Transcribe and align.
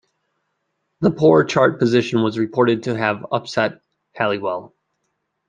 The 1.01 1.11
poor 1.11 1.43
chart 1.43 1.77
position 1.77 2.23
was 2.23 2.39
reported 2.39 2.81
to 2.85 2.97
have 2.97 3.23
upset 3.31 3.83
Halliwell. 4.15 4.73